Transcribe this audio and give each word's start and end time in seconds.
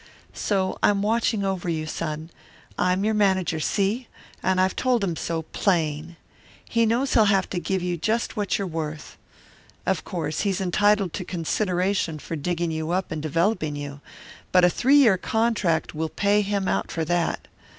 So 0.33 0.79
I'm 0.81 1.03
watching 1.03 1.45
over 1.45 1.69
you, 1.69 1.85
son 1.85 2.31
I'm 2.75 3.05
your 3.05 3.13
manager, 3.13 3.59
see? 3.59 4.07
And 4.41 4.59
I've 4.59 4.75
told 4.75 5.03
him 5.03 5.15
so, 5.15 5.43
plain. 5.43 6.15
He 6.67 6.87
knows 6.87 7.13
he'll 7.13 7.25
have 7.25 7.47
to 7.51 7.59
give 7.59 7.83
you 7.83 7.97
just 7.97 8.35
what 8.35 8.57
you're 8.57 8.65
worth. 8.65 9.15
Of 9.85 10.03
course 10.03 10.39
he's 10.39 10.59
entitled 10.59 11.13
to 11.13 11.23
consideration 11.23 12.17
for 12.17 12.35
digging 12.35 12.71
you 12.71 12.89
up 12.89 13.11
and 13.11 13.21
developing 13.21 13.75
you, 13.75 14.01
but 14.51 14.65
a 14.65 14.71
three 14.71 14.95
year 14.95 15.19
contract 15.19 15.93
will 15.93 16.09
pay 16.09 16.41
him 16.41 16.67
out 16.67 16.89
for 16.89 17.05
that. 17.05 17.47